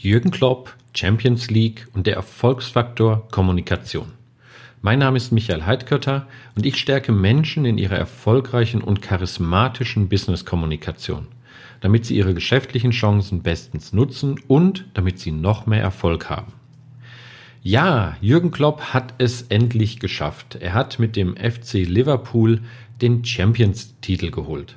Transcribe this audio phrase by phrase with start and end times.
[0.00, 4.12] Jürgen Klopp, Champions League und der Erfolgsfaktor Kommunikation.
[4.80, 11.26] Mein Name ist Michael Heidkötter und ich stärke Menschen in ihrer erfolgreichen und charismatischen Business-Kommunikation,
[11.80, 16.52] damit sie ihre geschäftlichen Chancen bestens nutzen und damit sie noch mehr Erfolg haben.
[17.64, 20.58] Ja, Jürgen Klopp hat es endlich geschafft.
[20.60, 22.60] Er hat mit dem FC Liverpool
[23.02, 24.76] den Champions-Titel geholt.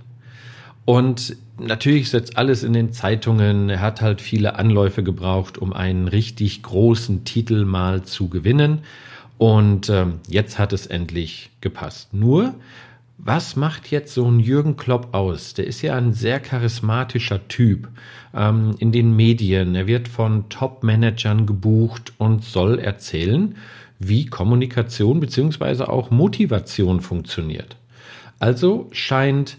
[0.85, 3.69] Und natürlich ist jetzt alles in den Zeitungen.
[3.69, 8.79] Er hat halt viele Anläufe gebraucht, um einen richtig großen Titel mal zu gewinnen.
[9.37, 12.13] Und ähm, jetzt hat es endlich gepasst.
[12.13, 12.53] Nur,
[13.17, 15.53] was macht jetzt so ein Jürgen Klopp aus?
[15.53, 17.87] Der ist ja ein sehr charismatischer Typ
[18.35, 19.75] ähm, in den Medien.
[19.75, 23.55] Er wird von Top-Managern gebucht und soll erzählen,
[23.99, 27.75] wie Kommunikation beziehungsweise auch Motivation funktioniert.
[28.39, 29.57] Also scheint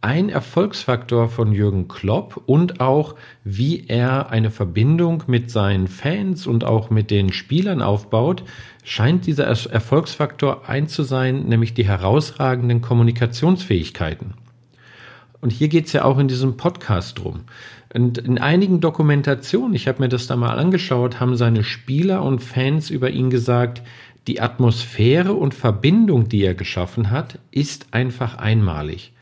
[0.00, 6.64] ein Erfolgsfaktor von Jürgen Klopp und auch, wie er eine Verbindung mit seinen Fans und
[6.64, 8.44] auch mit den Spielern aufbaut,
[8.84, 14.34] scheint dieser Erfolgsfaktor ein zu sein, nämlich die herausragenden Kommunikationsfähigkeiten.
[15.40, 17.44] Und hier geht es ja auch in diesem Podcast drum.
[17.92, 22.42] Und in einigen Dokumentationen, ich habe mir das da mal angeschaut, haben seine Spieler und
[22.42, 23.82] Fans über ihn gesagt,
[24.26, 29.12] die Atmosphäre und Verbindung, die er geschaffen hat, ist einfach einmalig.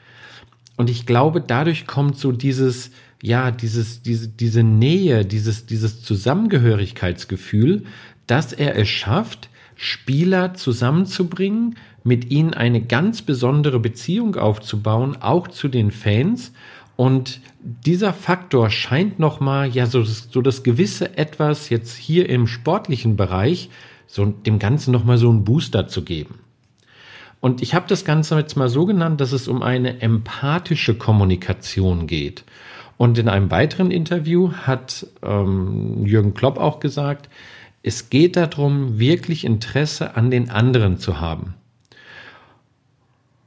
[0.77, 2.91] Und ich glaube, dadurch kommt so dieses,
[3.23, 7.85] ja, dieses, diese, diese Nähe, dieses, dieses Zusammengehörigkeitsgefühl,
[8.27, 15.69] dass er es schafft, Spieler zusammenzubringen, mit ihnen eine ganz besondere Beziehung aufzubauen, auch zu
[15.69, 16.53] den Fans.
[16.97, 23.17] Und dieser Faktor scheint nochmal, ja, so, so das gewisse Etwas jetzt hier im sportlichen
[23.17, 23.71] Bereich,
[24.07, 26.44] so dem Ganzen nochmal so einen Booster zu geben.
[27.45, 32.07] Und ich habe das Ganze jetzt mal so genannt, dass es um eine empathische Kommunikation
[32.07, 32.43] geht.
[32.97, 37.29] Und in einem weiteren Interview hat ähm, Jürgen Klopp auch gesagt,
[37.83, 41.53] es geht darum, wirklich Interesse an den anderen zu haben.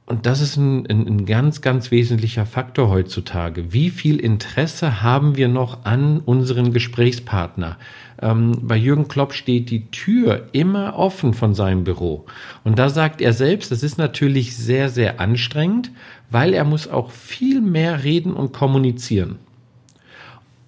[0.08, 3.74] Und das ist ein, ein, ein, ganz, ganz wesentlicher Faktor heutzutage.
[3.74, 7.76] Wie viel Interesse haben wir noch an unseren Gesprächspartner?
[8.22, 12.24] Ähm, bei Jürgen Klopp steht die Tür immer offen von seinem Büro.
[12.64, 15.90] Und da sagt er selbst, das ist natürlich sehr, sehr anstrengend,
[16.30, 19.36] weil er muss auch viel mehr reden und kommunizieren.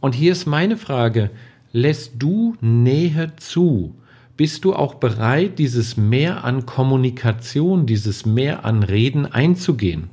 [0.00, 1.30] Und hier ist meine Frage,
[1.72, 3.94] lässt du Nähe zu?
[4.40, 10.08] Bist du auch bereit, dieses Mehr an Kommunikation, dieses Mehr an Reden einzugehen?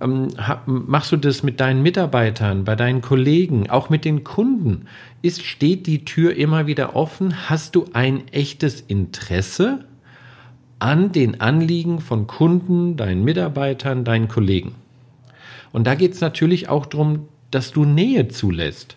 [0.00, 0.30] Ähm,
[0.66, 4.86] machst du das mit deinen Mitarbeitern, bei deinen Kollegen, auch mit den Kunden?
[5.22, 7.48] Ist, steht die Tür immer wieder offen?
[7.48, 9.84] Hast du ein echtes Interesse
[10.80, 14.74] an den Anliegen von Kunden, deinen Mitarbeitern, deinen Kollegen?
[15.70, 18.96] Und da geht es natürlich auch darum, dass du Nähe zulässt.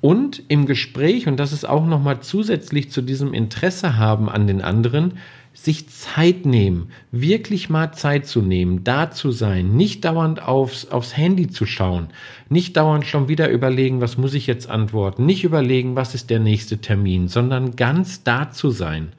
[0.00, 4.62] Und im Gespräch, und das ist auch nochmal zusätzlich zu diesem Interesse haben an den
[4.62, 5.18] anderen,
[5.52, 11.16] sich Zeit nehmen, wirklich mal Zeit zu nehmen, da zu sein, nicht dauernd aufs, aufs
[11.16, 12.08] Handy zu schauen,
[12.48, 16.38] nicht dauernd schon wieder überlegen, was muss ich jetzt antworten, nicht überlegen, was ist der
[16.38, 19.12] nächste Termin, sondern ganz da zu sein.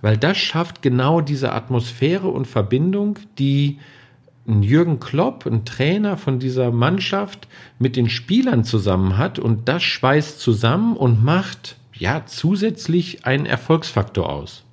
[0.00, 3.78] Weil das schafft genau diese Atmosphäre und Verbindung, die
[4.46, 7.46] ein Jürgen Klopp, ein Trainer von dieser Mannschaft,
[7.78, 14.28] mit den Spielern zusammen hat und das schweißt zusammen und macht ja zusätzlich einen Erfolgsfaktor
[14.28, 14.64] aus.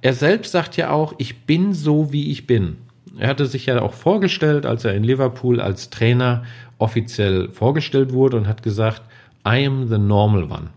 [0.00, 2.78] Er selbst sagt ja auch, ich bin so, wie ich bin.
[3.18, 6.44] Er hatte sich ja auch vorgestellt, als er in Liverpool als Trainer
[6.78, 9.02] offiziell vorgestellt wurde und hat gesagt,
[9.46, 10.68] I am the normal one.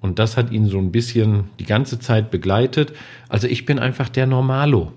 [0.00, 2.92] Und das hat ihn so ein bisschen die ganze Zeit begleitet.
[3.28, 4.92] Also ich bin einfach der Normalo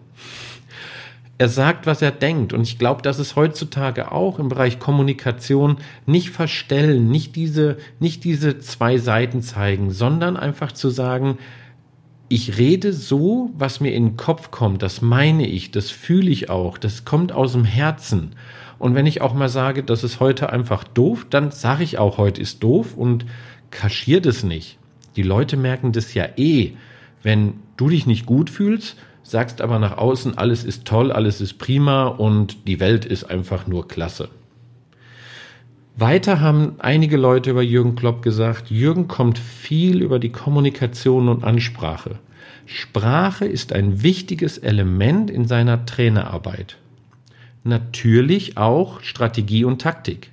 [1.40, 2.52] er sagt, was er denkt.
[2.52, 8.26] Und ich glaube, das ist heutzutage auch im Bereich Kommunikation nicht verstellen, nicht diese, nicht
[8.26, 11.38] diese zwei Seiten zeigen, sondern einfach zu sagen,
[12.28, 16.50] ich rede so, was mir in den Kopf kommt, das meine ich, das fühle ich
[16.50, 18.36] auch, das kommt aus dem Herzen.
[18.78, 22.18] Und wenn ich auch mal sage, das ist heute einfach doof, dann sage ich auch,
[22.18, 23.26] heute ist doof und
[23.72, 24.78] kaschiert es nicht.
[25.16, 26.74] Die Leute merken das ja eh.
[27.24, 31.57] Wenn du dich nicht gut fühlst, sagst aber nach außen, alles ist toll, alles ist
[31.57, 34.30] prima und die Welt ist einfach nur klasse.
[35.95, 41.44] Weiter haben einige Leute über Jürgen Klopp gesagt, Jürgen kommt viel über die Kommunikation und
[41.44, 42.19] Ansprache.
[42.66, 46.77] Sprache ist ein wichtiges Element in seiner Trainerarbeit.
[47.63, 50.31] Natürlich auch Strategie und Taktik.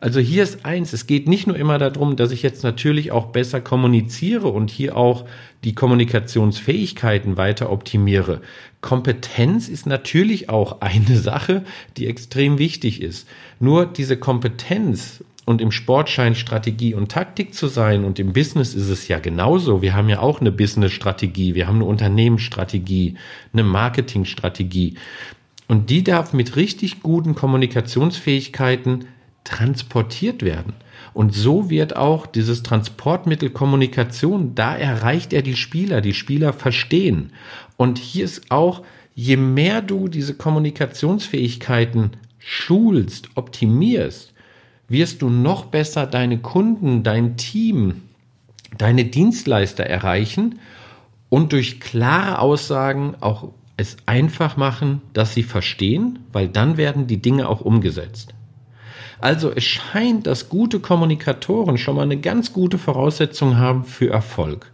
[0.00, 3.26] Also hier ist eins, es geht nicht nur immer darum, dass ich jetzt natürlich auch
[3.26, 5.24] besser kommuniziere und hier auch
[5.64, 8.40] die Kommunikationsfähigkeiten weiter optimiere.
[8.80, 11.64] Kompetenz ist natürlich auch eine Sache,
[11.96, 13.28] die extrem wichtig ist.
[13.58, 18.74] Nur diese Kompetenz und im Sport scheint Strategie und Taktik zu sein und im Business
[18.74, 19.82] ist es ja genauso.
[19.82, 23.14] Wir haben ja auch eine Business-Strategie, wir haben eine Unternehmensstrategie,
[23.52, 24.94] eine Marketingstrategie
[25.66, 29.06] und die darf mit richtig guten Kommunikationsfähigkeiten
[29.48, 30.74] transportiert werden.
[31.14, 37.32] Und so wird auch dieses Transportmittel Kommunikation, da erreicht er die Spieler, die Spieler verstehen.
[37.76, 38.82] Und hier ist auch,
[39.14, 44.32] je mehr du diese Kommunikationsfähigkeiten schulst, optimierst,
[44.88, 48.02] wirst du noch besser deine Kunden, dein Team,
[48.76, 50.58] deine Dienstleister erreichen
[51.30, 57.22] und durch klare Aussagen auch es einfach machen, dass sie verstehen, weil dann werden die
[57.22, 58.34] Dinge auch umgesetzt.
[59.20, 64.70] Also es scheint, dass gute Kommunikatoren schon mal eine ganz gute Voraussetzung haben für Erfolg.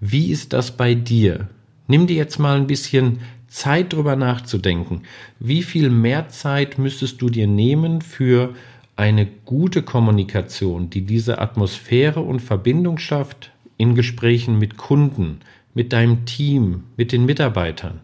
[0.00, 1.48] Wie ist das bei dir?
[1.86, 5.02] Nimm dir jetzt mal ein bisschen Zeit drüber nachzudenken.
[5.40, 8.54] Wie viel mehr Zeit müsstest du dir nehmen für
[8.96, 15.40] eine gute Kommunikation, die diese Atmosphäre und Verbindung schafft in Gesprächen mit Kunden,
[15.72, 18.00] mit deinem Team, mit den Mitarbeitern?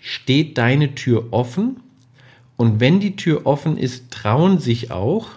[0.00, 1.76] Steht deine Tür offen
[2.56, 5.28] und wenn die Tür offen ist, trauen sich auch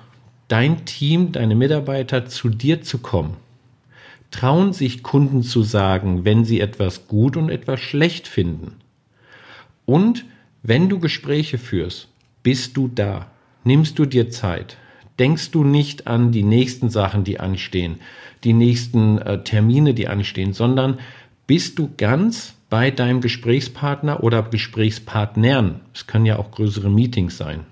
[0.48, 3.36] dein Team, deine Mitarbeiter zu dir zu kommen.
[4.32, 8.76] Trauen sich Kunden zu sagen, wenn sie etwas gut und etwas schlecht finden.
[9.86, 10.26] Und
[10.62, 12.10] wenn du Gespräche führst,
[12.44, 13.32] bist du da.
[13.64, 14.78] Nimmst du dir Zeit.
[15.18, 18.00] Denkst du nicht an die nächsten Sachen, die anstehen,
[18.44, 21.00] die nächsten äh, Termine, die anstehen, sondern
[21.46, 25.82] bist du ganz bei deinem Gesprächspartner oder Gesprächspartnern.
[25.94, 27.66] Es können ja auch größere Meetings sein.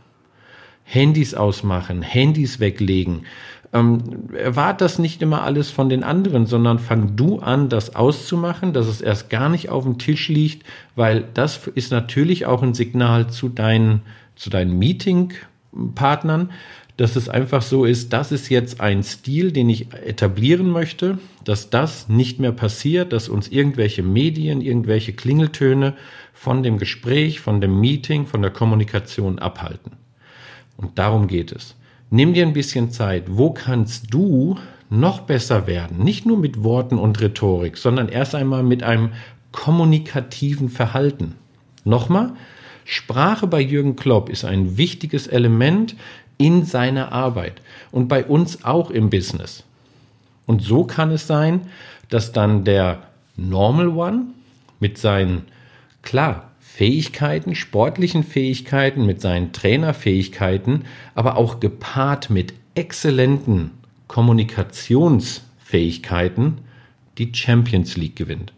[0.83, 3.25] Handys ausmachen, Handys weglegen.
[3.73, 8.71] Ähm, erwart das nicht immer alles von den anderen, sondern fang du an, das auszumachen,
[8.71, 10.65] dass es erst gar nicht auf dem Tisch liegt,
[10.95, 14.01] weil das ist natürlich auch ein Signal zu deinen,
[14.35, 16.51] zu deinen Meetingpartnern,
[16.97, 21.69] dass es einfach so ist, das ist jetzt ein Stil, den ich etablieren möchte, dass
[21.69, 25.94] das nicht mehr passiert, dass uns irgendwelche Medien, irgendwelche Klingeltöne
[26.33, 29.91] von dem Gespräch, von dem Meeting, von der Kommunikation abhalten.
[30.75, 31.75] Und darum geht es.
[32.09, 33.25] Nimm dir ein bisschen Zeit.
[33.27, 34.57] Wo kannst du
[34.89, 36.00] noch besser werden?
[36.03, 39.11] Nicht nur mit Worten und Rhetorik, sondern erst einmal mit einem
[39.51, 41.35] kommunikativen Verhalten.
[41.83, 42.33] Nochmal,
[42.85, 45.95] Sprache bei Jürgen Klopp ist ein wichtiges Element
[46.38, 47.62] in seiner Arbeit
[47.92, 49.63] und bei uns auch im Business.
[50.45, 51.62] Und so kann es sein,
[52.10, 53.04] dass dann der
[53.36, 54.28] Normal One
[54.80, 55.45] mit seinen,
[56.01, 60.86] klar, Fähigkeiten, sportlichen Fähigkeiten, mit seinen Trainerfähigkeiten,
[61.16, 63.72] aber auch gepaart mit exzellenten
[64.07, 66.60] Kommunikationsfähigkeiten
[67.18, 68.54] die Champions League gewinnt.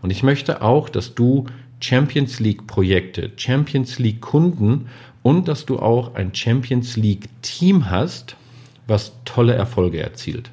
[0.00, 1.46] Und ich möchte auch, dass du
[1.80, 4.88] Champions League Projekte, Champions League Kunden
[5.22, 8.36] und dass du auch ein Champions League Team hast,
[8.86, 10.50] was tolle Erfolge erzielt.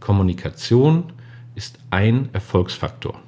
[0.00, 1.12] Kommunikation
[1.54, 3.20] ist ein Erfolgsfaktor.